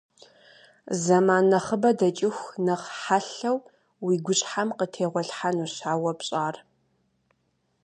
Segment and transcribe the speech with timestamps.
[1.03, 3.57] Зэман нэхъыбэ дэкӀыху нэхъ хьэлъэу
[4.05, 6.55] уи гущхьэм къытегъуэлъхьэнущ а уэ пщӀар.